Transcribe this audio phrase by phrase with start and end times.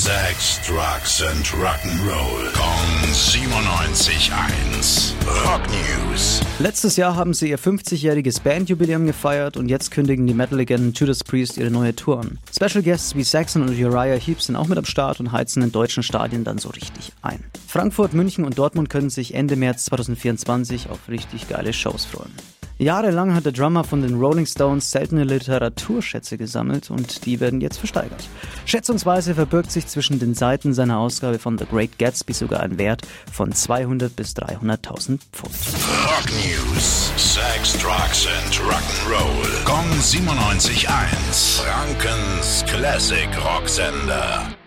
[0.00, 2.50] Sex, Drugs and Rock'n'Roll.
[2.54, 5.12] Kong 97.1.
[5.44, 6.40] Rock News.
[6.58, 11.58] Letztes Jahr haben sie ihr 50-jähriges Bandjubiläum gefeiert und jetzt kündigen die Metal-Legenden Judas Priest
[11.58, 12.38] ihre neue Tour an.
[12.50, 15.70] Special Guests wie Saxon und Uriah Heep sind auch mit am Start und heizen in
[15.70, 17.44] deutschen Stadien dann so richtig ein.
[17.68, 22.32] Frankfurt, München und Dortmund können sich Ende März 2024 auf richtig geile Shows freuen.
[22.80, 27.76] Jahrelang hat der Drummer von den Rolling Stones seltene Literaturschätze gesammelt und die werden jetzt
[27.76, 28.26] versteigert.
[28.64, 33.02] Schätzungsweise verbirgt sich zwischen den Seiten seiner Ausgabe von The Great Gatsby sogar ein Wert
[33.30, 35.54] von 200 bis 300.000 Pfund.
[36.06, 37.12] Rock News.
[37.16, 39.64] Sex, Drugs and Rock'n'Roll.
[39.66, 41.60] Kong 97.1.
[41.60, 44.59] Frankens Classic Rocksender.